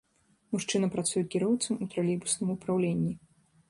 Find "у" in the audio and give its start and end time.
1.87-1.91